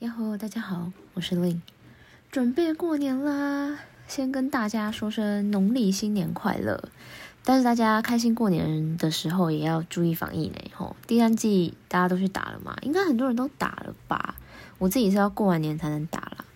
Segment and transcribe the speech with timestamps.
[0.00, 1.60] 呀吼，大家好，我是 Lin，
[2.30, 6.88] 准备过年啦，先跟大家说声农历新年快乐。
[7.44, 10.56] 但是大家开心过年的时候也要注意防疫呢。
[10.74, 12.78] 吼，第三季大家都去打了嘛？
[12.80, 14.36] 应该很多人都打了吧？
[14.78, 16.46] 我自己是要过完年才能打啦。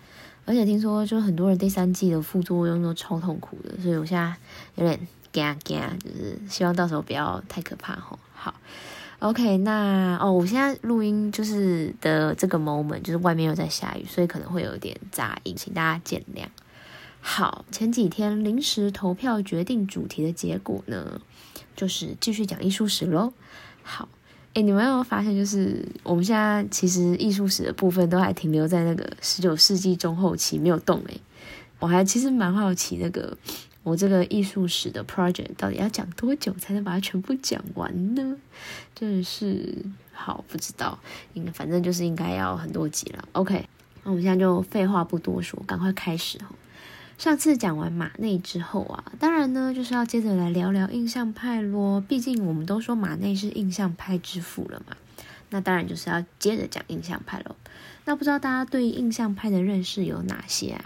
[0.46, 4.34] 而且听说就很多人第三季的副作用都超痛苦的，所以我现在
[4.76, 8.18] 有点惊惊，就是希望到时候不要太可怕吼。
[8.32, 8.54] 好
[9.24, 16.44] ，OK，那哦，我现在录音就是的这个 moment 就是外面又在下雨，所以可能会有点杂音，请大家见谅。
[17.22, 21.22] 好，前几天临时投票决定主题的结果呢，
[21.74, 23.32] 就是继续讲艺术史喽。
[23.82, 24.06] 好，
[24.52, 31.14] 哎，你们有没有发现，就是我们现在其实艺术史的部分都还停留在那个十九世纪中后期没有动哎。
[31.78, 33.34] 我还其实蛮好奇，那个
[33.84, 38.36] 我这个艺术史的 project 到底要讲多久才能把它全部讲完呢？
[38.94, 40.98] 真的是好不知道，
[41.34, 43.28] 应反正就是应该要很多集了。
[43.32, 43.68] OK，
[44.02, 46.50] 那我们现在就废话不多说，赶快开始哈。
[47.18, 52.00] 上次讲完马内之后啊，当然呢就是要接着来聊聊印象派咯。
[52.00, 54.96] 毕竟我们都说马内是印象派之父了嘛，
[55.50, 57.54] 那当然就是要接着讲印象派喽。
[58.06, 60.84] 那不知道大家对印象派的认识有哪些啊？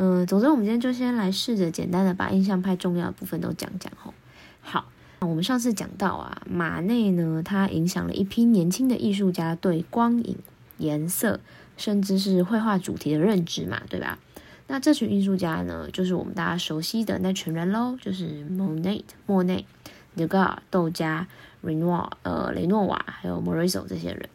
[0.00, 4.14] 嗯，总之我们今天就先来试着简单的把印象派重要的部分都讲讲吼。
[4.60, 4.84] 好，
[5.18, 10.36] 我们上次讲到啊，马内呢，他影响了一批年轻的艺术家对光影、
[10.76, 11.40] 颜色，
[11.76, 14.20] 甚至是绘画主题的认知嘛，对吧？
[14.68, 19.66] 那这群艺术家呢，就是我们大家熟悉的那群人喽，就是莫内、莫内、
[20.14, 21.26] 德戈尔、窦加、
[21.62, 24.28] 雷诺、呃雷诺瓦，还有莫瑞索这些人。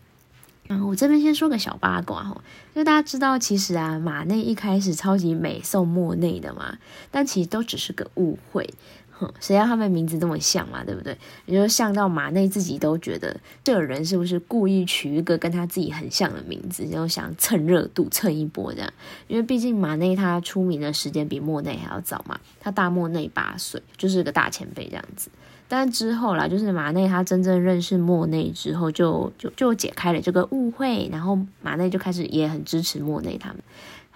[0.82, 2.42] 我这边先说个小八卦哈，
[2.74, 6.78] 因为大家知道，其实啊，马内一开始超级美送莫内的嘛，
[7.12, 8.70] 但其实都只是个误会。
[9.16, 11.16] 哼，谁要他们名字这么像嘛，对不对？
[11.46, 18.92] 也就像到马内自己都觉得，这个人是不是故意取一个跟他自己很像的名字，然后想蹭热度蹭一波这样？
[19.28, 25.30] 因为毕竟马内他出名的时间比莫内还要早嘛，他大莫内八岁，就是个大前辈这样子。
[25.68, 33.58] 但之后啦，就是马内他真正认识莫内之后，就就就解开了这个误会，然后马内就开始也很支持莫内他们。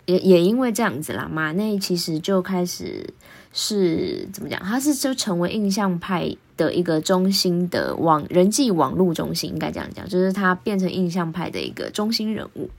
[0.05, 3.13] 也也因为这样子啦，马内其实就开始
[3.51, 4.57] 是怎么讲？
[4.61, 12.69] 他是就成为印象派的一个中心的网人际网络中心，应该这样讲，就是他变成印象派的一个中心人物。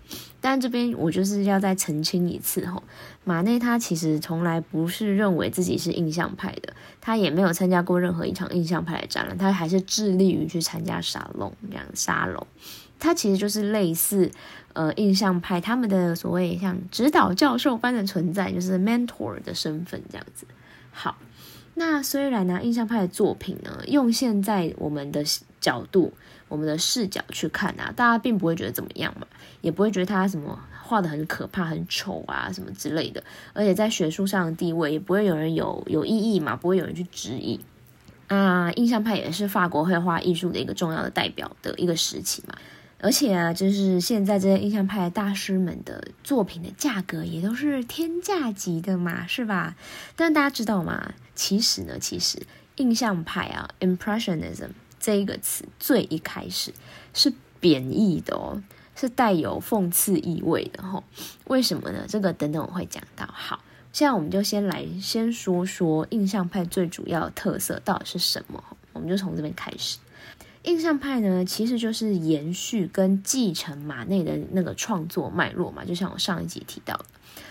[0.40, 2.82] 但这边我就是要再澄清一次吼，
[3.24, 12.46] 马内他其实从来不是认为自己是印象派的，他也没有参加过任何一场印象派的展览，他还是致力于去参加沙龙这样沙龙。
[13.00, 14.30] 他其实就是类似。
[14.74, 20.46] 呃，印象派他们的所谓像指导教授般的存在，就是 mentor 的身份这样子。
[20.92, 21.16] 好，
[21.74, 25.24] 那虽然呢，印象派的作品呢，用现在我们的
[25.68, 26.12] 角度、
[26.48, 29.26] 我们的视角去看啊，大家并不会觉得怎么样嘛，
[29.60, 33.22] 也不会觉得他什么画的很可怕、很丑啊什么之类的。
[33.52, 37.60] 而且在学术上的地位，也不会有人有有异议嘛，不会有人去质疑。
[38.28, 42.54] 啊，印象派也是法国绘画艺术的一个重要的代表的一个时期嘛。
[43.00, 49.76] 而且啊，就是现在这些印象派大师们的作品的价格也都是天价级的嘛，是吧？
[50.16, 51.12] 但大家知道吗？
[51.34, 52.42] 其实呢，其实
[52.76, 56.72] 印象派啊，impressionism 这一个词最一开始
[57.14, 58.62] 是贬义的哦，
[58.94, 61.04] 是带有讽刺意味的吼。
[61.46, 62.04] 为什么呢？
[62.08, 63.28] 这个等等我会讲到。
[63.32, 69.98] 好，现在我们就先来先说说印象派最主要的特色到底是什么，我们就从这边开始。
[70.64, 77.04] 印象派呢，其实就是延续跟继承马内的那个创作脉络嘛，就像我上一集提到的，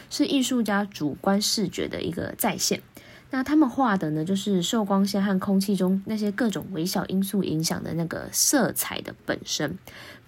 [0.09, 2.81] 是艺术家主观视觉的一个再现。
[3.29, 9.77] 那他们画的呢，就是受光线和空气中那些各种微小因素影响的那个色彩的本身，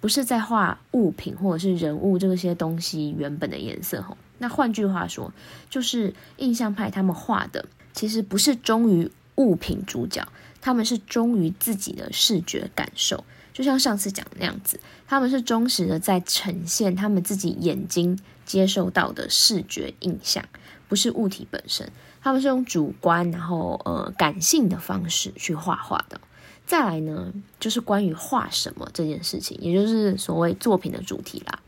[0.02, 4.02] 不是在画物品或者是人物这些东西原本的颜色。
[4.02, 5.32] 吼，那换句话说，
[5.70, 10.28] 就是印象派他们画的其实不是忠于物品主角。
[10.62, 13.24] 他们是忠于自己的视觉感受，
[13.54, 14.78] 就像上次讲的那样子，
[15.08, 20.44] 他们是忠实的在呈现他们自己眼睛接受到的视觉印象，
[20.90, 21.90] 不是物体本身。
[22.22, 26.20] 他们是用主观然后呃感性的方式去画画的。
[26.66, 31.60] 再来呢，就是关于画什么这件事情，也就是所谓作品的主题啦。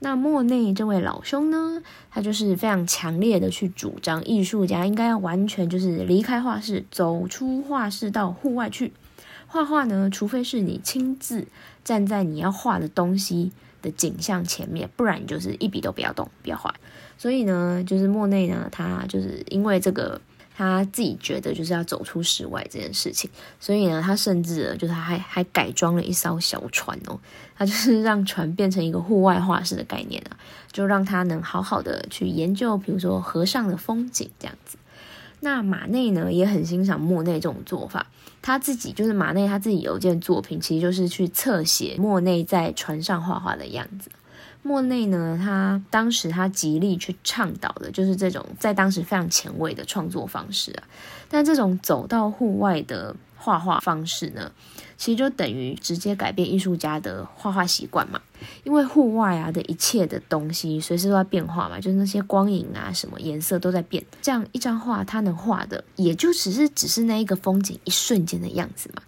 [0.00, 8.92] 那莫内这位老兄呢，他就是非常强烈的去主张，艺术家应该要完全就是离开画室，走出画室到户外去
[9.46, 10.10] 画画呢。
[10.10, 11.46] 除非是你亲自
[11.82, 13.50] 站在你要画的东西
[13.80, 16.74] 的景象前面，不然你就是一笔都不要动，不要画。
[17.24, 20.20] 所以呢，就是莫内呢，他就是因为这个
[20.54, 27.18] 他自己觉得就是要走出室外这件事情，所以呢，他甚至就是还还改装了一艘小船哦，
[27.56, 30.36] 他就是让船变成一个户外画室的概念啊，
[30.70, 34.76] 就让他能好好的去研究，比如说河上的风景这样子。
[35.40, 38.06] 那马内呢也很欣赏莫内这种做法，
[38.42, 44.10] 他自己就是马内他自己有一件作品，其实就是去侧写莫内在船上画画的样子。
[44.66, 50.82] 莫内呢，他当时他极力去倡导的就是这种在当时非常前卫的创作方式啊。
[51.28, 54.50] 但这种走到户外的画画方式呢，
[54.96, 58.18] 其实就等于直接改变艺术家的画画习惯嘛。
[58.62, 64.02] 因为户外啊的一切的东西随时都在变化嘛，就是那些光影啊什么颜色都在变。
[64.22, 69.02] 这样一张画，它能画的也就只是只是那一个风景一瞬间的样子嘛。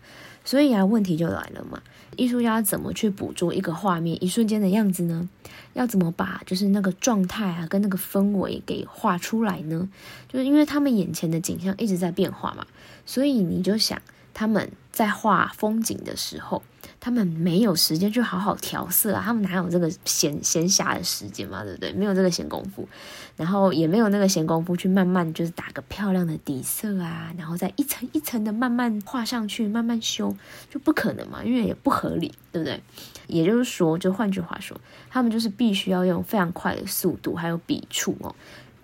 [0.44, 1.80] 所以啊，问题就来了嘛。
[2.16, 5.28] 艺术家怎么去捕捉一个画面一瞬间的样子呢？
[5.74, 9.88] 要怎么把就是那个状态啊跟那个氛围给画出来呢？
[10.28, 12.66] 就是因为他们眼前的景象一直在变化嘛，
[13.04, 14.00] 所以你就想
[14.32, 16.62] 他们在画风景的时候。
[16.98, 21.92] 他们没有时间去好好调色啊，他们哪有这个闲闲暇的时间嘛，对不对？
[21.92, 22.88] 没有这个闲工夫，
[23.36, 30.36] 然后也没有那个闲工夫去慢慢就是打个漂亮的底色啊，然后再一层一层的慢慢画上去，慢慢修，
[30.70, 32.82] 就不可能嘛，因为也不合理，对不对？
[33.26, 38.34] 也就是说，就换句话说，他们就是必须要用非常快的速度，还有笔触哦，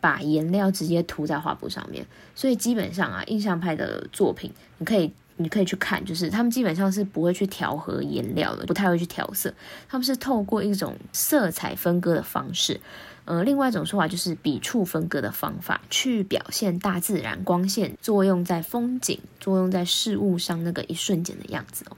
[0.00, 2.06] 把颜料直接涂在画布上面。
[2.34, 5.12] 所以基本上啊，印象派的作品，你可以。
[5.36, 9.52] 你可以去看，就是他们基本上是不会去调和颜料的，不太会去调色。
[9.88, 12.80] 他们是透过一种色彩分割的方式，
[13.24, 21.96] 呃，另外一种说法就是笔触分割的方法，去表现大自然光线作用在风景、作用在事物上那个一瞬间的样子哦。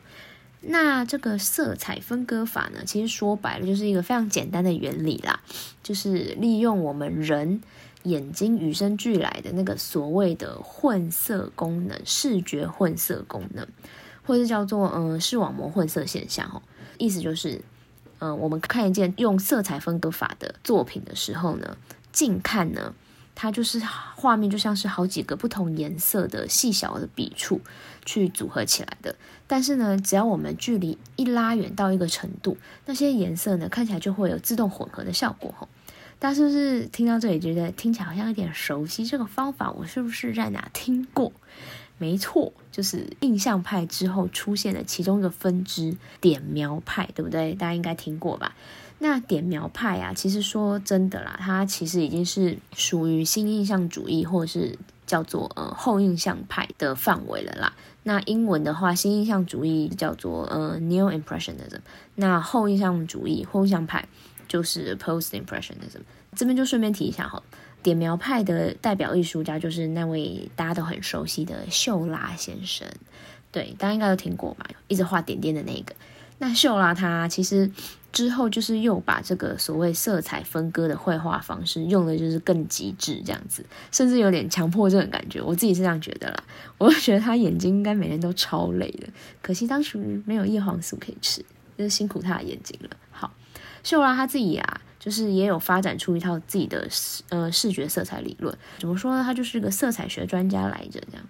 [0.60, 5.40] 那这个色彩分割法呢，其实说白了就是一个非常简单的原理啦，
[5.82, 7.60] 就是利用我们人。
[8.04, 13.66] 眼睛与生俱来的那个所谓的混色功能，视觉混色功能，
[14.24, 16.62] 或者叫做嗯视网膜混色现象，哦，
[16.98, 17.62] 意思就是，
[18.18, 21.76] 嗯，我们看一件用色彩分割法的作品的时候呢，
[22.12, 22.94] 近看呢，
[23.34, 23.80] 它就是
[24.14, 27.60] 画面就像是好几个不同颜色的细小的笔触
[28.04, 29.16] 去组合起来的，
[29.46, 35.68] 但是呢，只要我们距离一拉远到一个程度，那些颜色呢，看起来就会有自动混合的效果，吼。
[36.18, 39.04] 大家是不是听到这里觉得听起来好像有点熟悉？
[39.04, 41.32] 这个方法我是不是在哪听过？
[41.98, 47.54] 没错，就是印象派之后出现的其中一个分支——点描派，对不对？
[47.54, 48.54] 大家应该听过吧？
[48.98, 54.76] 那点描派啊，其实说真的啦，它其实已经是属于新印象主义，或者是
[55.06, 57.74] 叫做呃后印象派的范围了啦。
[58.02, 61.80] 那英文的话，新印象主义叫做呃 new Impressionism，
[62.16, 64.08] 那后印象主义后印象派。
[64.54, 66.02] 就是 Post Impressionism，
[66.36, 67.42] 这边就顺便提一下哈，
[67.82, 72.86] 点描派的代表艺术家就是那位大家都很熟悉的秀拉先生，
[73.50, 74.64] 对，大家应该都听过吧？
[74.86, 75.92] 一直画点点的那个。
[76.38, 77.68] 那秀拉他其实
[78.12, 85.42] 之后就是又把这个所谓色彩分割的绘画方式用的就是更极致这样子，甚至有点强迫症的感觉。
[85.42, 86.44] 我自己是这样觉得啦，
[86.78, 89.08] 我就觉得他眼睛应该每天都超累的，
[89.42, 91.44] 可惜当时没有叶黄素可以吃，
[91.76, 92.90] 就是辛苦他的眼睛了。
[93.10, 93.32] 好。
[93.84, 98.52] 秀拉他自己啊，就是也有发展出一套自己的视呃视觉色彩理论。
[98.78, 99.22] 怎么说呢？
[99.22, 101.00] 他就是个色彩学专家来着。
[101.12, 101.24] 这样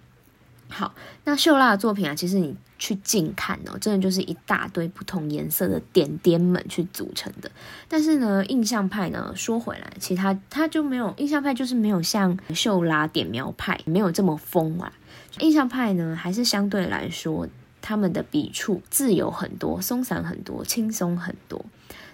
[0.67, 7.49] 好，那秀拉的作品啊，其实你去近看哦，真的就是一大堆不同颜色的点点们去组成的。
[7.87, 14.91] 但是呢，印象派呢，说回来，其他他就没有印象派，就是没有像秀拉点描派没有这么疯啊。
[15.39, 17.47] 印象派呢，还是相对来说，
[17.81, 21.63] 他们的笔触自由很多，松散很多，轻松很多。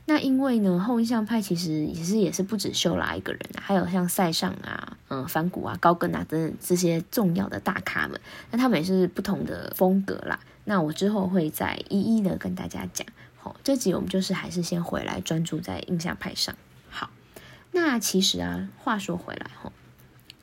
[0.06, 10.40] 那因为呢，后印象派其实也是也是不止秀拉一个人啊，还有像塞尚啊、嗯梵谷啊、高更啊等等这些重要的大咖们，那他们也是不同的风格啦。
[10.66, 13.08] 那我之后会再一一的跟大家讲。
[13.38, 16.56] 好，这集我们就是还是先回来专注在印象派上。
[16.90, 17.10] 好，
[17.72, 19.72] 那其实啊，话说回来哈，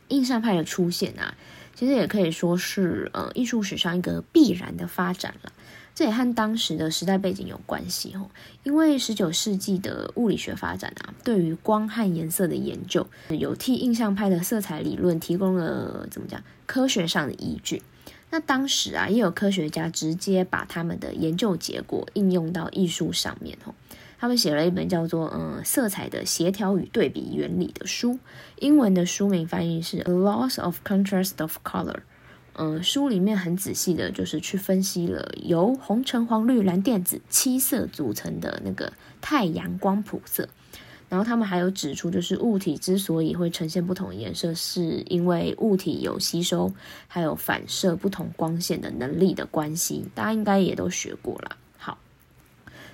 [0.09, 1.35] 印象派的出现啊，
[1.75, 5.53] 其实也可以说是呃艺术史上一个必然的发展了。
[5.99, 8.31] 这也和当时的时代背景有关系哦，
[8.63, 17.83] 因为十九世纪的物理学发展啊，对于光和颜色的研究，有替印象派的色彩理论提供了怎么讲科学上的依据。
[18.31, 23.75] 那当时啊，也有科学家直接把他们的研究结果应用到艺术上面哦。
[24.21, 28.21] 他们写了一本叫做《嗯色彩的协调与对比原理》的书，
[28.61, 31.95] 英文的书名翻译是《Laws of Contrast of Color》。
[32.61, 40.49] 嗯，书里面很仔细的，就是去分析了由红橙黄绿蓝靛紫七色组成的那个太阳光谱色。
[41.09, 46.73] 然后他们还有指出，就是物体之所以会呈现不同颜色，是因为物体有吸收
[47.07, 50.05] 还有反射不同光线的能力的关系。
[50.15, 51.57] 大家应该也都学过了。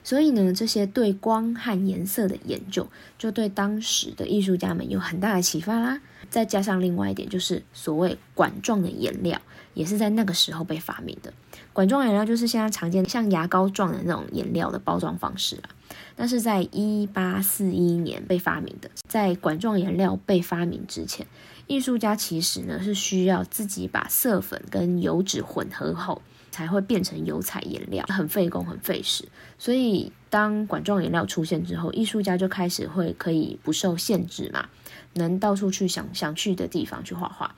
[0.05, 2.87] 所以呢，这些对光和颜色的研究，
[3.19, 6.01] 就对当时的艺术家们有很大的启发啦。
[6.31, 9.41] 再加上另外一点，就是所谓管状的颜料，
[9.73, 11.33] 也是在那个时候被发明的。
[11.73, 15.71] 管状颜料就是现在常见像牙膏状的那种颜料的包装方式啦。
[16.17, 18.91] 那是在一八四一年被发明的。
[19.09, 21.27] 在管状颜料被发明之前，
[21.67, 26.23] 艺术家其实呢是需要自己把色粉跟油脂混合后，
[26.55, 29.25] 才会变成油彩颜料，很费工很费时。
[29.59, 34.69] 所以当管状颜料出现之后，艺术家就开始会可以不受限制嘛，
[35.15, 37.57] 能到处去想想去的地方去画画。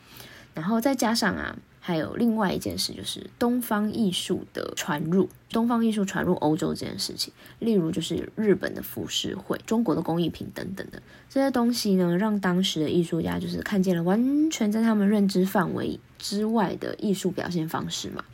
[0.55, 1.59] 然后再加上啊。
[1.87, 11.01] 还有另外一件事，就是东方艺术的传入，东方艺术传入欧洲这件事情，例如就是日本的浮世绘、中国的工艺品等等的
[11.31, 18.25] 这些东西呢，让当时的艺术家就是看见了完全在他们认知范围之外的艺术表现方式嘛。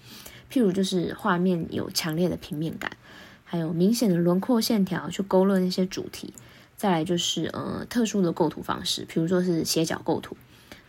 [0.52, 2.92] 譬如就是画面有强烈的平面感，
[3.44, 6.34] 还有明显的轮廓线条去勾勒那些主题，
[6.76, 10.36] 再来就是呃特殊的构图方式，譬如说是斜角构图。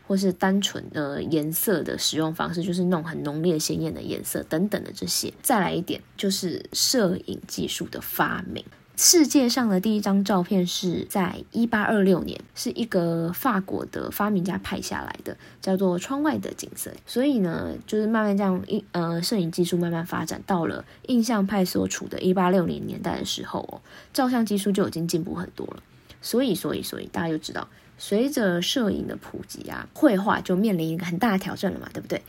[0.06, 5.34] 或是单纯的颜色的使用方式，就是那种很浓烈鲜艳的颜色等等的这些。
[5.42, 8.66] 再来一点，就是摄影技术的发明。
[8.96, 16.92] 世界上的第一张照片是在一八二六年，是一个法国的发明家拍下来的，叫做《窗外的景色》。
[17.08, 23.82] 所以呢，就是慢慢这样一呃，摄影技术慢慢发展到了印象派所处的一八六零年代的时候哦，
[24.14, 25.82] 照相技术就已经进步很多了。
[26.22, 27.68] 所以，所以，所以大家就知道。
[27.98, 32.22] 随着摄影的普及啊，绘画就面临一个很大的挑战了嘛，对不对？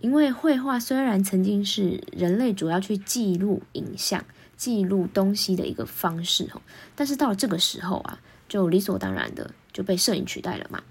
[0.00, 4.22] 因为绘画虽然曾经是人类主要去记录影像、
[4.56, 6.62] 记录东西的一个方式哦，
[6.94, 10.82] 但是到了这个时候啊，就理所当然的就被摄影取代了嘛。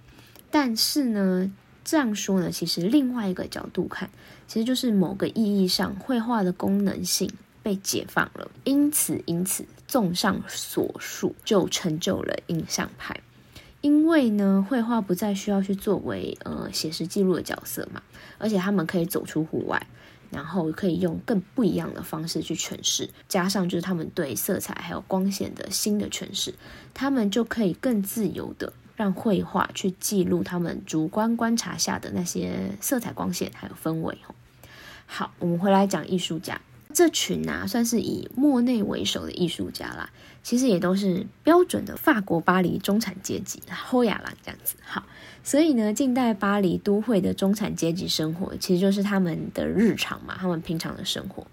[0.51, 1.51] 但是呢，
[1.84, 4.10] 这样说呢，其实另外一个角度看，
[4.48, 8.51] 其实就是某个意义上，绘画的功能性被解放了。
[8.63, 13.20] 因此，因此，综上所述，就成就了印象派。
[13.82, 18.01] 因为呢，绘画不再需要去作为呃写实记录的角色嘛，
[18.38, 19.88] 而且他们可以走出户外，
[20.34, 26.54] 然后可以用更不一样的方式去诠释，加上就是他们对色彩还有光线的新的诠释，
[26.94, 34.18] 他们就可以更自由的让绘画去记录他们主观观察下的那些色彩、光线还有氛围。
[35.06, 36.60] 好，我们回来讲艺术家。
[36.94, 40.12] 这群啊，算是以莫内为首的艺术家啦，
[40.43, 44.75] 其实也都是标准的法国巴黎中产阶级，后亚郎这样子。
[44.83, 45.03] 好，
[45.43, 51.47] 所以呢，近代巴黎都会的中产阶级生活，其实就是他们的日常嘛，他们平常的生活。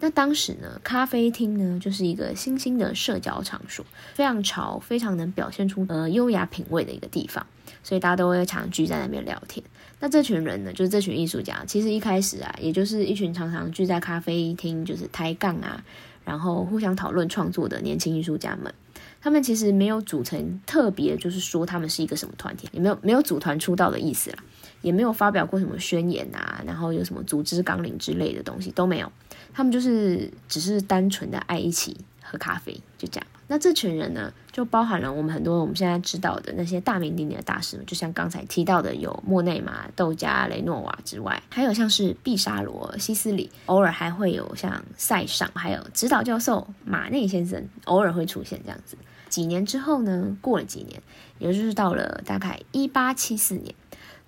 [0.00, 7.46] 那当时呢，咖啡厅呢，就是一个新兴的社交场所，非常潮，非常能表现出呃优雅品味的一个地方，
[7.82, 9.64] 所以大家都会常聚在那边聊天。
[10.00, 11.64] 那这群人呢，就是这群艺术家。
[11.66, 15.82] 其实一开始啊，也就是一群常常聚在咖啡厅，就是抬杠啊，
[16.24, 18.72] 然后互相讨论创作的年轻艺术家们。
[19.20, 24.36] 他们其实没有组成特别，就是说他们是一个什么团体，也没有没有组团出道的意思啦，
[24.82, 29.10] 也没有发表过什么宣言啊，然后有什么组织纲领之类的东西都没有。
[29.54, 33.26] 他们就是只是单纯的爱一起喝咖啡，就这样。
[33.48, 48.96] 那这群人呢，就包含了我们很多我们现在知道的那些大名鼎鼎的大师，就像刚才提到的有莫内嘛、窦加、雷诺瓦之外，还有像是毕沙罗、西斯里，偶尔还会有像塞尚，还有指导教授马内先生，偶尔会出现这样子。
[49.28, 51.02] 几年之后呢，过了几年，
[51.40, 53.74] 也就是到了大概一八七四年。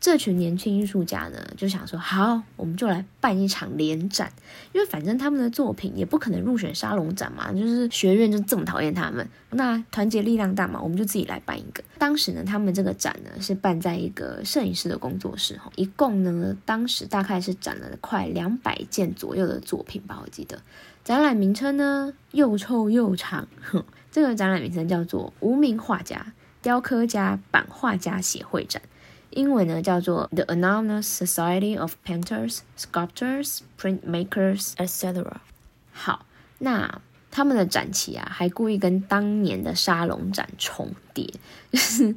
[0.06, 4.32] 这群年轻艺术家呢，就想说好，我们就来办一场联展，
[4.72, 11.82] 因为反正他们的作品也不可能入选沙龙展嘛，就是学院就这么讨厌他们，那团结力量大嘛，我们就自己来办一个。
[11.98, 20.62] 当时呢，他们这个展呢是办在一个摄影师的工作室，哈，一共呢当时大概是展了快两百件左右的作品吧，我记得。
[21.02, 26.32] 展览名称呢又臭又长，哼，这个展览名称叫做“无名画家、
[26.62, 28.80] 雕刻家、版画家协会展”。
[29.30, 35.24] 英文呢叫做 The Anonymous Society of Painters, Sculptors, Printmakers, etc.
[35.92, 36.26] 好，
[36.58, 41.28] 那他们的展期啊，还故意跟当年的沙龙展重叠，
[41.70, 42.14] 就是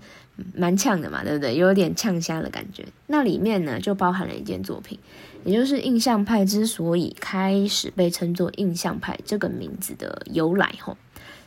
[0.55, 1.57] 蛮呛的嘛，对不对？
[1.57, 2.85] 有点呛瞎的感觉。
[3.07, 4.97] 那里面呢，就包含了一件作品，
[5.43, 10.73] 也就是印象派之所以开始被称作印象派这个名字的由来。
[10.79, 10.95] 吼，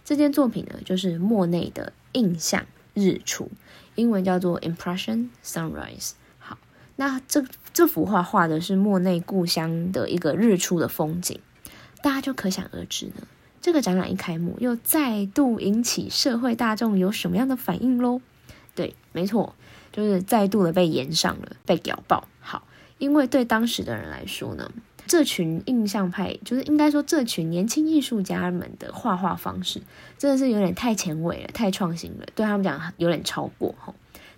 [0.04, 3.50] 这件作品呢，就是莫内的印象日出。
[3.94, 6.12] 英文叫做 Impression Sunrise。
[6.38, 6.58] 好，
[6.96, 11.40] 那这这幅画画的是莫内故乡的一个日出的风景，
[12.02, 13.26] 大家就可想而知呢，
[13.60, 18.20] 这个展览一开幕，又再度引起社会大众有什么样的反应喽？
[18.74, 19.54] 对，没错，
[19.92, 22.26] 就是再度的被延上了，被屌爆。
[22.40, 22.66] 好，
[22.98, 24.70] 因为对当时的人来说呢，
[25.06, 29.80] 这群印象派，就是应该说这群年轻艺术家们的画画方式，
[30.16, 33.94] 真的是有点太前卫了，太创新了，对他们讲有点超过哈。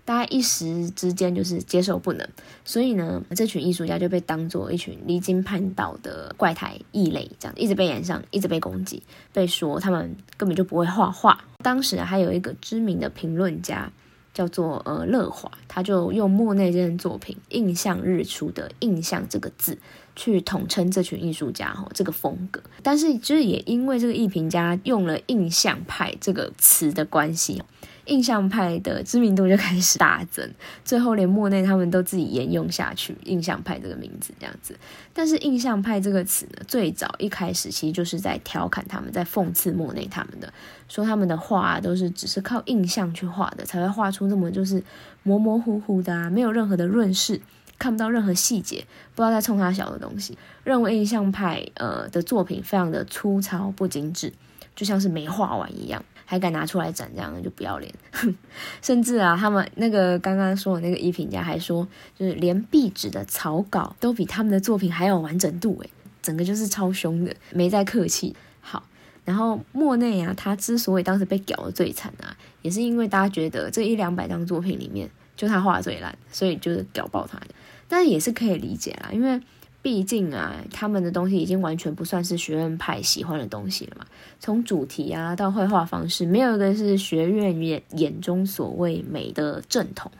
[0.06, 2.28] 大家一时之间就是接受不能，
[2.62, 9.02] 所以呢，这群艺术家就被当做一群离经叛道的怪胎异类，这样一直被演上，一直被攻击，
[9.32, 11.42] 被说他们根本就不会画画。
[11.62, 13.90] 当时还有一个知名的评论家
[14.34, 19.78] 叫做呃乐华，他就用莫内这件作品“印象日出”的“印象”这个字
[20.16, 22.60] 去统称这群艺术家哈这个风格。
[22.82, 27.62] 但是就是也因为这个艺评家用了“印象派”这个词的关系。
[28.06, 30.46] 印象派的知名度就开始大增，
[30.84, 34.78] 最后连莫内他们都自己沿用下去“印象派”这个名字这样子。
[35.14, 40.52] 但是“印象派”这个词呢，最早一开始其实就是在调侃他们，在讽刺莫内他们的，
[40.86, 44.84] 说他们的画都是只是靠印象去画的，才会画出那么就是
[45.22, 47.40] 模模糊糊的啊，没有任何的润饰，
[47.78, 50.36] 看不到任何细节，不知道在冲他小的东西。
[50.62, 54.32] 认为印象派呃的作品非常的粗糙不精致，
[54.74, 56.04] 就像是没画完一样。
[56.26, 57.92] 还敢拿出来展，这样就不要脸。
[58.80, 61.86] 甚至啊，他们那个刚刚说的那个艺评家还说，
[62.18, 65.90] 就是连壁纸的草稿都比他们的作品还有完整度，诶，
[66.22, 68.34] 整个就是超凶的，没在客气。
[68.62, 68.82] 好，
[69.26, 77.48] 然后莫内啊，他之所以当时被屌的最惨啊，也是因为大家觉得这一两百张作品里面，就他画最烂，所以就是屌爆他的。
[77.88, 79.40] 但也是可以理解啦，因为。
[79.82, 84.06] 毕竟啊，他们的东西已经完全不算是学院派喜欢的东西了嘛。
[84.40, 90.10] 从主题啊到绘画方式，没有一个是学院眼眼中所谓美的正统。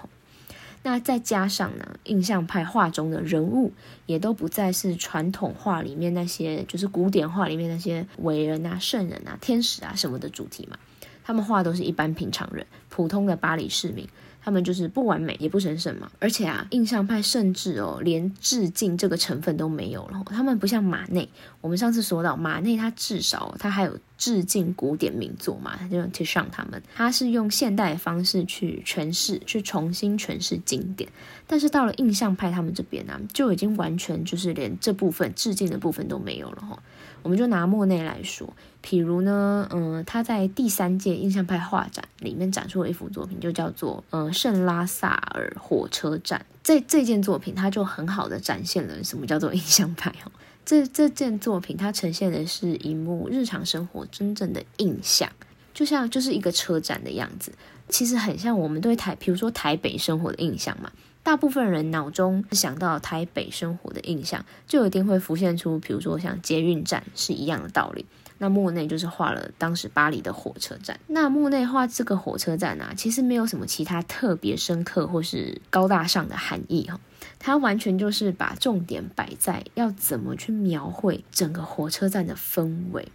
[0.83, 3.73] 那再加上呢，印象派画中的人物
[4.05, 10.77] 也都不再是传统画里面那些，就是古典画里面那些伟人啊、圣人啊、天使啊什么的主题嘛。
[11.25, 14.07] 他们画都是一般平常人，普通的巴黎市民。
[14.45, 20.23] 他们就是不完美也不神圣嘛，而且啊，印象派甚至哦，连致敬这个成分都没有了。
[20.27, 21.27] 他们不像马内，
[21.63, 31.09] 我们上次说到马内，他至少他还有致敬古典名作嘛，他就用 t 上他们，他是用现代的方式去诠释，去重新诠释经典。
[31.47, 36.83] 但是到了印象派他们这边呢，就已经完全就是连这部分致敬的部分都没有了哈。
[37.25, 38.47] 我们就拿莫内来说，
[38.85, 46.39] 譬如呢，嗯，他在第三届印象派画展里面展出了一幅作品，就叫做《呃圣拉萨尔火车站》。
[46.63, 50.33] 这这件作品，它就很好的展现了什么叫做印象派哦。
[50.67, 55.31] 这这件作品，它呈现的是一幕日常生活真正的印象，
[55.73, 57.53] 就像就是一个车站的样子，
[57.89, 60.93] 其实很像我们对台，比如说台北生活的印象嘛。
[61.25, 68.07] 大部分人脑中想到台北生活的印象，就一定会浮现出，比如说像捷运站是一样的道理。
[68.37, 71.01] 那莫内就是画了当时巴黎的火车站。
[71.07, 77.01] 那莫内画这个火车站啊，其实没有什么其他特别深刻或是高大上的含义哈，
[77.39, 83.09] 它完全就是把重点摆在要怎么去描绘整个火车站的氛围，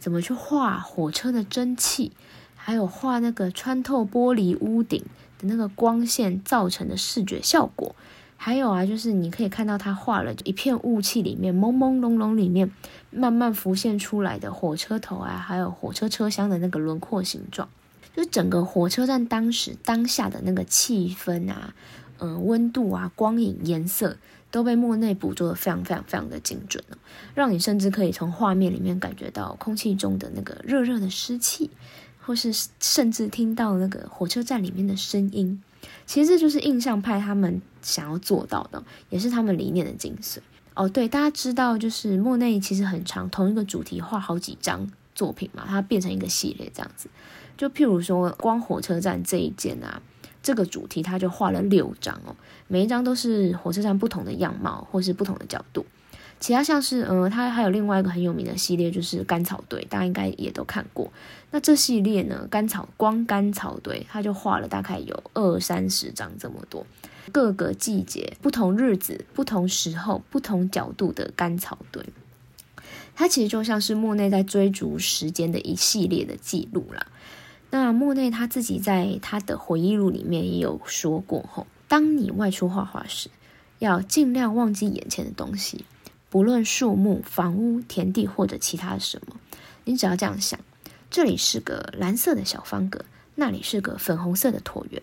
[0.00, 2.10] 怎么去画火车的蒸汽，
[2.56, 5.04] 还有画那个穿透玻璃屋顶。
[5.42, 7.94] 那个光线造成的视觉效果，
[8.36, 12.72] 还有啊，就是你可以看到他画了一片雾气里面朦朦胧胧里面
[13.10, 17.68] 慢慢浮现出来的火车头啊，还有火车车厢的那个轮廓形状，
[18.16, 21.74] 就整个火车站当时当下的那个气氛啊，
[22.18, 24.16] 嗯，温度啊，光影、颜色
[24.50, 26.98] 都被莫内捕捉的非常非常非常的精准了，
[27.34, 31.70] 让你甚至可以从画面里面感觉到空气中的那个热热的湿气。
[32.24, 35.62] 或是甚至听到那个火车站里面的声音，
[36.06, 40.38] 其实这就是印象派他们想要做到的，也是他们理念的精髓。
[40.74, 47.10] 哦，对，大家知道，就是莫内其实很长，同一个主题画好几张作品嘛，它变成一个系列这样子。
[47.58, 50.00] 就譬如说，光火车站这一件啊，
[50.42, 52.34] 这个主题他就画了六张哦，
[52.68, 55.84] 每一张都是火车站不同的样貌或是不同的角度。
[56.42, 61.12] 其他像是，呃，它还有另外一个很有名的系列，就是甘草堆，大家应该也都看过。
[61.52, 66.84] 那这系列呢，甘草光甘草堆，它就画了大概有二三十张这么多，
[67.30, 72.04] 各个季节、不同日子、不同时候、不同角度的甘草堆，
[73.14, 77.06] 它其实就像是莫内在追逐时间的一系列的记录啦。
[77.70, 83.30] 那莫内他自己在他的回忆录里面也有说过，吼，当你外出画画时，
[83.78, 85.84] 要尽量忘记眼前的东西。
[86.32, 89.36] 不论树木、房屋、田地或者其他什么，
[89.84, 90.58] 你只要这样想：
[91.10, 95.02] 这里是个蓝色的小方格，那里是个粉红色的椭圆，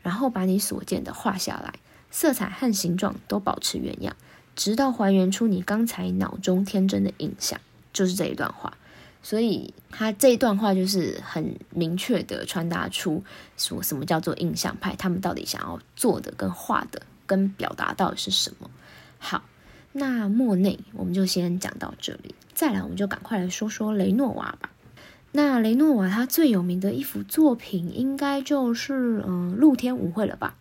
[0.00, 1.74] 然后把你所见的画下来，
[2.12, 4.14] 色彩和形状都保持原样，
[4.54, 7.60] 直到还原出你刚才脑中天真的印象。
[7.92, 8.78] 就是这一段话，
[9.24, 13.24] 所以他这一段话就是很明确的传达出
[13.56, 18.70] 说什么叫做印象派，他们到底想要做的跟画的跟表达到底是什么。
[19.18, 19.42] 好，
[19.92, 24.70] 那莫内我们就先讲到这里，再来我们就赶快来说说雷诺瓦吧。
[25.32, 30.54] 那雷诺瓦他最有名的一幅作品应该就是嗯露天舞会了吧？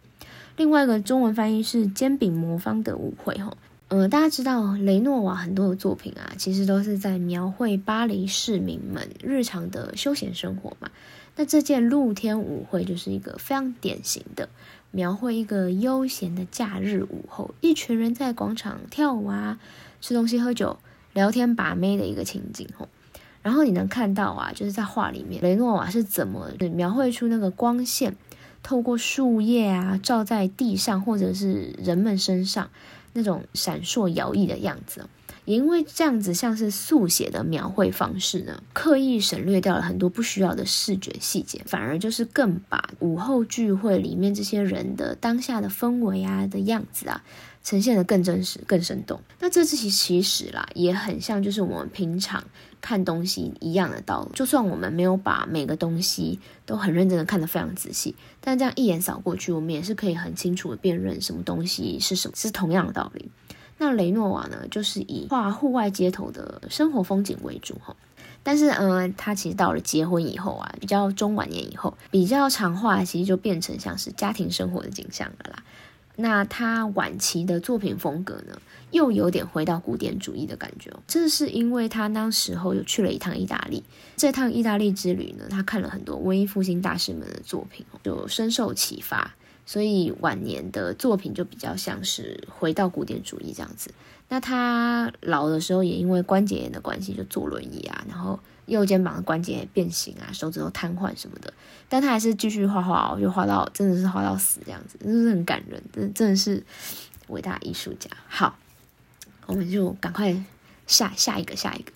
[0.58, 3.56] 另外一个中文翻译是煎饼魔方的舞会哈。
[3.88, 10.89] 呃，大家知道雷诺瓦很多的作品啊，其实都是在描绘巴黎市民们日常的休闲生活嘛。
[11.36, 14.50] 那这件露天舞会就是一个非常典型的
[14.91, 19.60] 描绘一个悠闲的假日午后，一群人在广场跳舞啊、
[20.02, 20.78] 吃东西、喝酒、
[21.13, 22.88] 聊天、把妹的一个情景吼。
[23.41, 28.15] 然后你能看到啊，就是在画里面，雷诺瓦是怎么描绘出那个光线
[28.62, 32.69] 透过树叶啊照在地上或者是人们身上。
[33.13, 35.10] 那种闪烁摇曳的样子，
[35.50, 47.24] 也因为这样子像是速写的描绘方式呢，刻意省略掉了很多不需要的视觉细节，反而就是更把午后聚会里面这些人的当下的氛围啊的样子啊。
[47.62, 49.20] 呈现的更真实、更生动。
[49.40, 52.42] 那这次其其实啦，也很像就是我们平常
[52.80, 54.32] 看东西一样的道理。
[54.34, 63.30] 就算我们没有把每个东西都很认真的看得非常仔细，但这样一眼扫过去，我们也是可以很清楚的辨认什么东西是什么，是同样的道理。
[63.80, 67.96] 那雷诺瓦呢，就是以画户外街头的生活风景为主哈。
[68.44, 75.63] 但是，嗯，他其实到了结婚以后啊，比较中晚年以后，比较常画，其实就变成像是家庭生活的景象了啦。
[76.15, 78.62] 那他晚期的作品风格呢，
[78.92, 81.00] 又有点回到古典主义的感觉哦。
[81.08, 83.84] 这是因为他那时候有去了一趟意大利，
[84.18, 89.34] 这趟意大利之旅呢，他看了很多文艺复兴大师们的作品，就深受启发，
[89.70, 93.92] 所以晚年的作品就比较像是回到古典主义这样子。
[94.28, 98.40] 那他老的时候也因为关节炎的关系，就坐轮椅啊，然后。
[98.66, 101.52] 右肩膀的关节变形啊，手指头瘫痪什么的，
[101.90, 106.64] 但他还是继续画画哦，就画到真的是画到死这样子，真的是很感人，真真的是
[107.30, 108.08] 伟大艺术家。
[108.28, 108.56] 好，
[109.48, 110.46] 我们就赶快
[110.86, 111.92] 下下一个下一个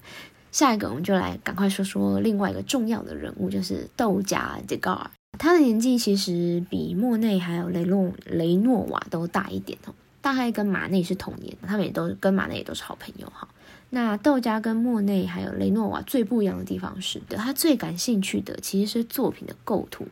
[0.52, 5.12] 下一个，我们就来赶快说说另外一个重要的人物，就是窦加·迪高尔。
[5.38, 13.48] 他的年纪其实比莫内还有雷诺雷诺瓦都大一点哦，大概跟马内是同年，他们也都跟马内也都是好朋友哈。
[13.89, 20.08] 那窦加跟莫内还有雷诺瓦最不一样的地方是，他最感兴趣的其实是作品的构图，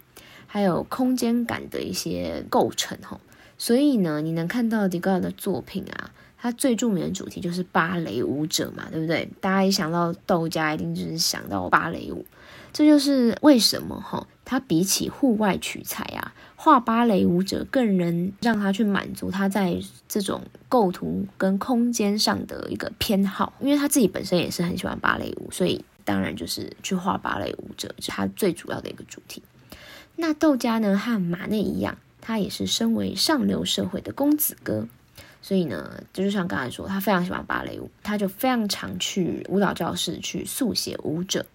[0.47, 3.19] 还有空间感的一些构成哈。
[3.57, 9.29] 所以呢，你能看到迪高尔的作品啊，他最著名的主题就是芭蕾舞者嘛，对不对？
[9.39, 12.25] 大家一想到窦家，一定就是想到芭蕾舞。
[12.73, 19.77] 这就是为什么哈，他比起户外取材啊，画芭蕾舞者更能让他去满足他在
[20.07, 29.43] 这种构图跟空间上的一个偏好，因为他自己本身也是很喜欢芭蕾舞，所以当然就是去画芭蕾舞者，是他最主要的一个主题。
[30.15, 34.87] 那窦家呢，和马内一样，他也是身为上流社会的公子哥，
[35.41, 41.45] 所以呢，就像刚才说，他非常喜欢芭蕾舞，他就非常常去舞蹈教室去速写舞者。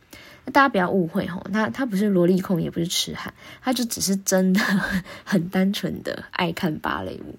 [0.53, 4.61] 大家不要误会哈，他他不是萝莉控，也不是痴汉，他就只是真的
[5.25, 7.37] 很单纯的爱看芭蕾舞。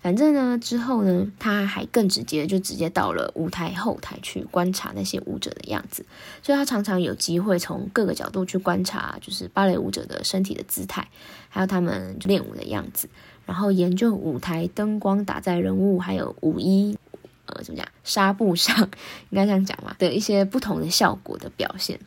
[0.00, 6.04] 反正呢，之后呢，他还更直接，就直接到了舞台后台去观察那些舞者的样子，
[6.42, 11.06] 所以他常常有机会从各个角度去观察，就是芭蕾舞者的身体的姿态，
[11.48, 13.08] 还有他们练舞的样子，
[13.52, 16.96] 然后研究舞台灯光打在人物还有舞衣，
[17.44, 18.74] 呃，怎么讲，纱布上，
[19.28, 22.00] 应该这样讲嘛，的一些不同的效果的表现。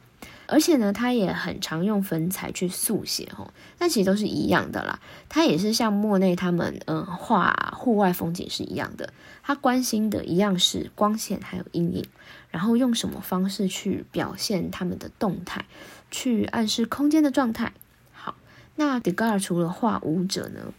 [0.47, 4.99] 而且呢，他也很常用粉彩去速写哦，但其实都是一样的啦。
[5.29, 9.13] 他也是像莫内他们，嗯，画户外风景是一样的。
[9.43, 12.03] 他关心的一样是光线还有阴影，
[12.49, 15.65] 然后用什么方式去表现他们的动态，
[16.09, 17.71] 去暗示空间的状态。
[18.11, 18.33] 好，
[18.77, 20.73] 那迪戈尔除了画舞者呢？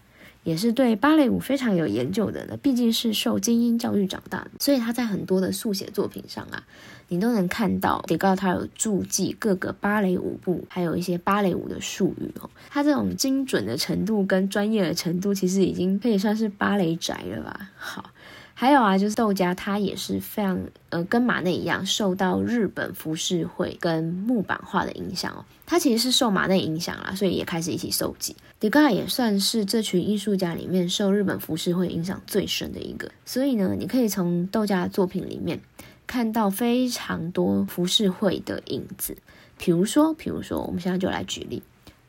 [0.46, 6.62] 也是对芭蕾舞非常有研究的呢，毕竟是受精英教育长大的，所以他在很多的速写作品上啊，
[7.08, 12.48] 你都能看到迪高他有注记各个芭蕾舞步，还有一些芭蕾舞的术语哦。
[12.70, 17.70] 他这种精准的程度跟专业的程度，其实已经可以算是芭蕾宅了吧？
[17.76, 18.10] 好。
[18.58, 25.44] 还有啊，就是豆家，他也是非常呃，跟马内一样，受到日本浮世绘跟木板画的影响哦。
[25.66, 28.34] 他其实是受马内影响啦，所以也开始一起收集。
[28.58, 33.10] 迪戈尔也算是这群艺术家里面受日本浮世绘影响最深的一个。
[33.24, 35.60] 所以呢，你可以从豆家的作品里面
[36.06, 39.18] 看到非常多浮世绘的影子。
[39.58, 41.62] 比如说，比如说，我们现在就来举例，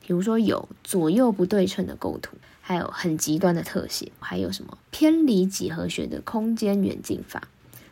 [0.05, 2.37] 比如说有左右不对称的构图。
[2.59, 7.47] 还有很极端的特写，还有什么偏离几何学的空间远近法，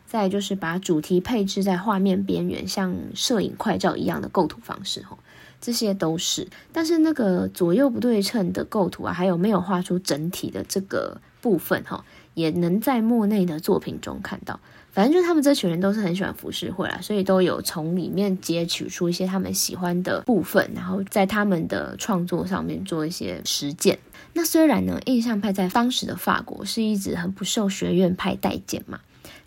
[0.06, 5.16] 再就是把主题配置在画面边缘，像摄影快照一样的构图方式，哈，
[5.60, 6.46] 这些都是。
[6.72, 14.60] 但是那个左右不对称的构图啊，还有没有画出整体的这个部分，哈，也能在莫内的作品中看到。
[14.92, 23.98] 反正就他们这群人都是很喜欢浮世绘啦，所以都有从里面截取出一些他们喜欢的部分，然后在他们的创作上面做一些实践。
[24.32, 29.00] 那虽然呢，印象派在当时的法国是一直很不受学院派待见嘛。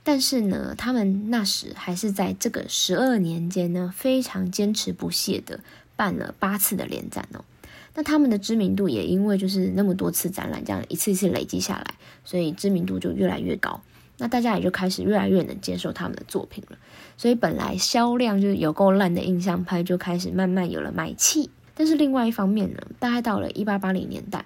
[0.04, 5.60] 但是呢，他们那时还是在这个十二年间呢，非常坚持不懈的
[6.00, 7.44] 办了八次的联展哦。
[7.94, 13.82] 那他们的知名度也因为就是那么多次展览，这样一次一次累积下来，所以知名度就越来越高。
[14.18, 16.78] 那大家也就开始越来越能接受他们的作品了。
[17.18, 21.50] 所以本来销量就是有够烂的印象派，就开始慢慢有了买气。
[21.76, 24.46] 但是另外一方面呢，大概到了一八八零年代。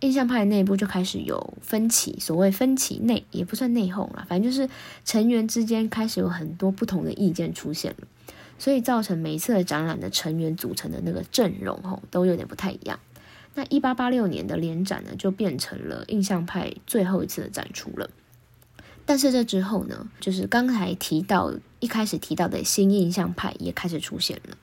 [0.00, 4.68] 印象派内部就开始有分歧，所谓分歧内也不算内讧了，反正就是
[5.04, 8.08] 成员之间开始有很多不同的意见出现了，
[8.62, 13.00] 所以造成每一次的展览的成员组成的那个阵容吼都有点不太一样。
[13.54, 18.08] 那一八八六年的联展呢，就变成了印象派最后一次的展出了。
[19.04, 24.56] 但是这之后呢，就是刚才提到一开始提到的新印象派也开始出现了。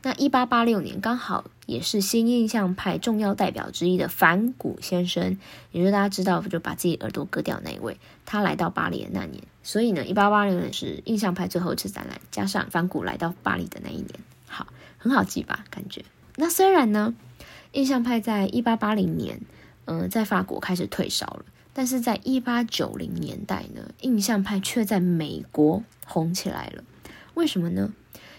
[0.00, 5.36] 那一八八六年刚好也是新印象派重要代表之一的梵谷先生，
[5.72, 14.08] 也就是大家知道就把自己耳朵割掉那一位，他来到巴黎的那年，所以呢，一八八六年是印象派最后一次展览，加上梵谷来到巴黎的那一年，
[14.46, 14.66] 好，
[14.98, 15.64] 很好记吧？
[15.70, 16.04] 感觉。
[16.36, 17.14] 那虽然呢，
[17.72, 19.40] 印象派在一八八零年，
[19.84, 26.82] 嗯，在法国开始退烧了，但是在一八九零年代呢，印象派却在美国红起来了，
[27.34, 27.92] 为什么呢？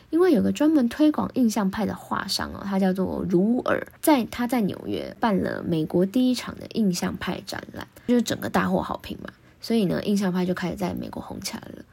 [0.10, 11.84] 因为有个专门推广印象派的画商哦，他叫做鲁尔，在他在纽约办了美国第一场的印象派展览，就是整个大获好评嘛，所以呢，印象派就开始在美国红起来了。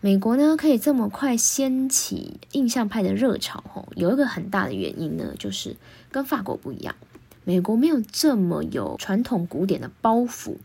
[0.00, 5.74] 美国呢可以这么快掀起印象派的热潮，吼，有一个很大的原因呢，就是
[6.12, 6.94] 跟法国不一样，
[7.44, 10.56] 美国没有这么有传统古典的包袱。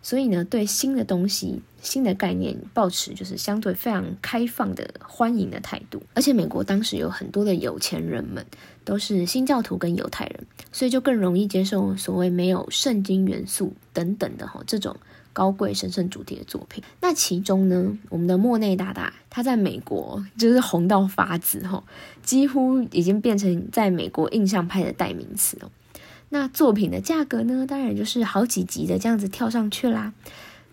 [0.00, 6.00] 所以呢，对新的东西、新的概念，保持就是相对非常开放的欢迎的态度。
[6.14, 8.46] 而且美国当时有很多的有钱人们
[8.84, 14.96] 都是新教徒跟犹太人，所以就更容易接受所谓没有圣经元素等等的哈这种
[15.38, 16.82] 高贵神圣主题的作品。
[17.00, 21.84] 那其中呢，我们的莫内大大他在美国就是红到发紫哈，
[22.24, 25.70] 几乎已经变成在美国印象派的代名词哦。
[26.30, 27.64] 那作品的价格呢？
[27.68, 30.12] 当然就是好几级的这样子跳上去啦。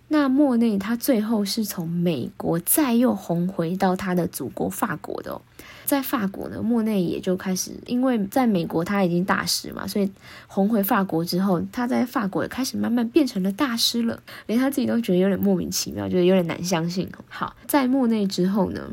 [0.08, 5.42] 那莫内他最后是从美国再又红回到他的祖国法国的哦，
[5.86, 10.12] 在法国呢，莫内也就开始，因为在美国他已经大师嘛，所以
[10.48, 17.08] 红回法国之后，他在法国也开始慢慢变成了大师了，连他自己都觉得有点莫名其妙，觉得有点难相信。
[17.30, 18.92] 好，在莫内之后呢，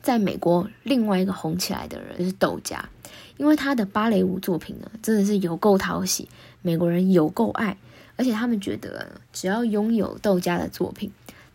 [0.00, 2.88] 在美国另外一个红起来的人就是窦家。
[3.36, 6.28] 因为他的芭蕾舞作品呢，真的是有够讨喜，
[6.60, 7.76] 美国人有够爱，
[8.16, 11.08] 而且他们觉得只要拥有窦家的作品，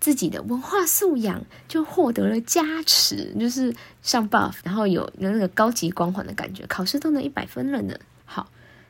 [0.04, 7.96] 自己的文化素养就获得了加持，就是上 buff，然后有有那个高级光环的感觉，考试都能一百分了呢。
[8.26, 8.50] 好，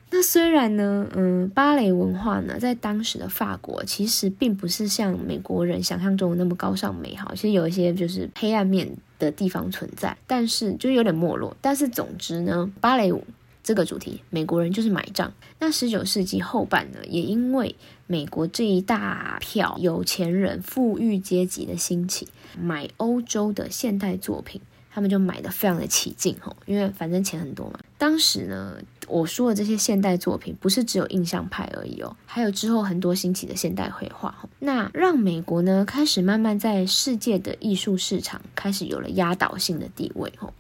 [0.10, 8.98] 那虽然呢，嗯，芭蕾文化呢，在当时的法国其实并不是像美国人想象中的那么高尚美好，其实有一些就是黑暗面。
[9.20, 11.56] 的地方存在，但是就有点没落。
[11.62, 13.24] 但是总之呢，芭蕾舞
[13.64, 15.34] 这个主题，美国人就是买账。
[15.60, 22.28] 那十九世纪后半呢，也因为美国这一大票有钱人、富裕阶级的兴起，
[22.60, 24.62] 买欧洲的现代作品。
[24.96, 27.80] 他们就买的非常的起劲吼，因为反正钱很多嘛。
[27.98, 40.54] 当时呢，我说的这些现代作品不是只有印象派而已哦，还有之后很多兴起的现代绘画那让美国呢开始慢慢在世界的艺术市场开始有了压倒性的地位吼。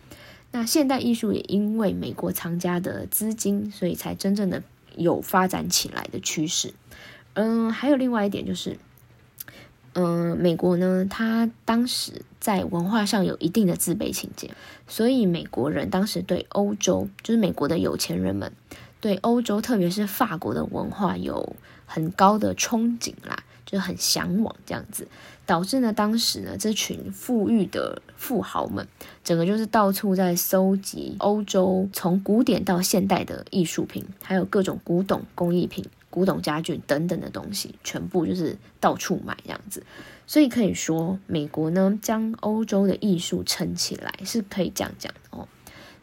[0.53, 4.63] 那现代艺术也因为美国藏家的资金，所以才真正的
[4.95, 6.73] 有发展起来的趋势。
[7.33, 8.77] 嗯，还有另外一点就是。
[9.95, 14.49] 嗯，美国呢，他当时在文化上有一定的自卑情节，
[14.87, 18.51] 所以美国人当时对欧洲，就是美国的有钱人们，
[18.99, 25.07] 对欧洲，特别是法国的文化有很高的憧憬啦，就很向往这样子，
[25.45, 28.87] 导致呢，当时呢，这群富裕的富豪们，
[29.23, 35.85] 整个就是到处在搜集欧洲从古典到现代的艺术品，还有各种古董工艺品。
[36.09, 39.83] 古董家具等等的东西，全部就是到处买这样子，
[40.27, 45.11] 所以可以说，美国呢将欧洲的艺术撑起来，是可以这样讲。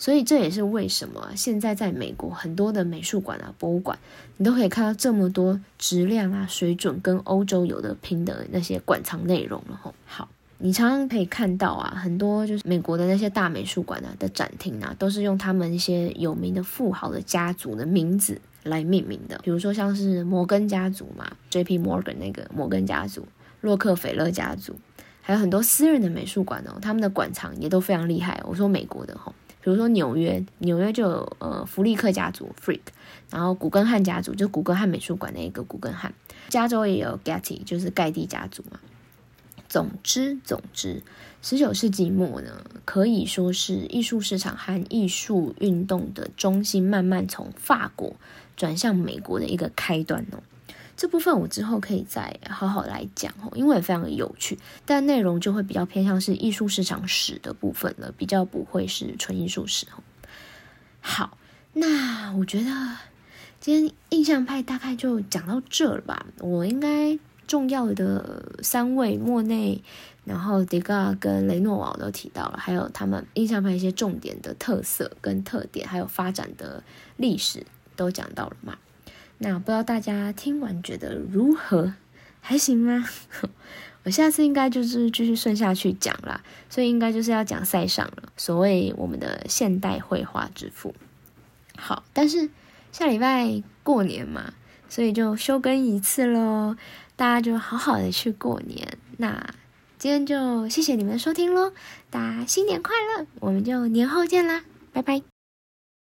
[0.00, 3.98] 所以这也是为什么现在在美国很多的美术馆啊、博物馆，
[4.38, 9.94] 你都可以看到这么多质量啊、水准跟欧洲有的拼的那些馆藏内容了吼。
[10.06, 19.38] 好，你常常可以看到啊，很多就是美国的那些大美术馆啊的展厅啊，都是用他们一些有名的富豪的家族的名字来命名的。
[19.44, 21.78] 比如说像是摩根家族嘛，J.P.
[21.78, 23.28] Morgan 那个摩根家族，
[23.60, 24.74] 洛克菲勒家族，
[25.20, 28.42] 还有很多私人的美术馆哦，他们的馆藏也都非常厉害。
[28.46, 29.30] 我说美国的哈，
[29.62, 32.80] 比如说纽约，纽约就有呃弗利克家族 （Freak），
[33.30, 36.14] 然后古根汉家族就古根汉美术馆的一个古根汉。
[36.48, 38.80] 加州也有 Getty，就是盖蒂家族嘛。
[39.68, 41.02] 总之，总之，
[41.42, 48.16] 十九世纪末呢，可以说是艺术市场和艺术运动的中心慢慢从法国
[48.56, 50.42] 转向美国的一个开端哦。
[51.00, 60.04] 这部分我之后可以再好好来讲哦，因为非常有趣，但内容就会比较偏向是艺术市场史的部分了，比较不会是纯艺术史哦。
[61.00, 61.38] 好，
[61.72, 62.70] 那我觉得。
[63.60, 66.26] 今天印象派大概就讲到这了吧。
[66.38, 69.82] 我应该重要的三位莫内，
[70.26, 76.82] 然后迪嘎跟雷诺瓦都提到了，还有他们印象派一些重点的特色跟特点，还有发展的
[77.16, 77.64] 历史
[77.96, 78.76] 都讲到了嘛。
[79.40, 81.94] 那不知道大家听完觉得如何？
[82.40, 83.04] 还行吗？
[84.04, 90.94] 我下次应该就是继续顺下去讲啦，所以应该就是要讲塞尚了，所谓我们的现代绘画之父。
[91.76, 92.48] 好，但是。
[92.92, 94.52] 下礼拜过年嘛，
[94.88, 96.74] 所以就休更一次喽。
[97.14, 98.98] 大家就好好的去过年。
[99.18, 99.54] 那
[99.96, 101.72] 今天就谢谢你们收听喽，
[102.10, 103.26] 大家新年快乐！
[103.38, 105.29] 我们就年后见啦，拜拜。